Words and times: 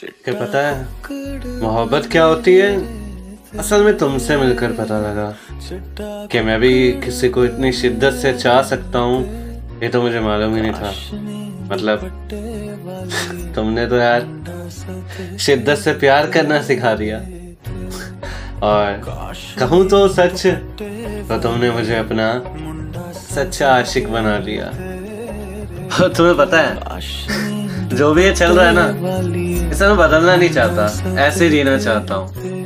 कि 0.00 0.32
पता 0.32 0.58
है, 0.58 1.60
मोहब्बत 1.60 2.08
क्या 2.12 2.24
होती 2.24 2.54
है? 2.56 2.68
असल 3.58 3.82
में 3.84 3.96
तुमसे 3.98 4.36
मिलकर 4.36 4.72
पता 4.72 4.98
लगा 5.00 5.34
कि 6.26 6.40
मैं 6.40 6.58
भी 6.60 6.70
किसी 7.02 7.28
को 7.28 7.44
इतनी 7.44 7.72
शिद्दत 7.72 8.12
से 8.12 8.32
चाह 8.32 8.62
सकता 8.62 8.98
हूँ, 8.98 9.22
ये 9.82 9.88
तो 9.88 10.02
मुझे 10.02 10.20
मालूम 10.20 10.54
ही 10.56 10.62
नहीं 10.62 10.72
था। 10.72 10.92
मतलब 11.72 11.98
तुमने 13.54 13.86
तो 13.86 13.96
यार 13.96 14.26
शिद्दत 15.40 15.78
से 15.78 15.92
प्यार 15.94 16.30
करना 16.30 16.60
सिखा 16.62 16.94
दिया। 16.94 17.18
और 18.62 19.02
कहूँ 19.58 19.86
तो 19.88 20.06
सच 20.08 20.46
तो 20.46 21.38
तुमने 21.40 21.70
मुझे 21.70 21.96
अपना 21.96 22.32
सच्चा 23.14 23.74
आशिक 23.74 24.08
बना 24.12 24.38
दिया। 24.40 24.70
तुम्हें 26.08 26.36
पता 26.36 26.60
है 26.60 26.70
जो 27.94 28.12
भी 28.14 28.22
ये 28.22 28.32
चल 28.34 28.58
रहा 28.58 28.66
है 28.66 28.72
ना, 28.74 28.86
इसे 29.72 29.86
मैं 29.86 29.96
बदलना 29.96 30.36
नहीं 30.36 30.50
चाहता, 30.50 31.16
ऐसे 31.20 31.48
जीना 31.50 31.78
चाहता 31.78 32.14
हूँ। 32.14 32.57